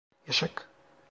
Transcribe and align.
Eşek! 0.27 0.51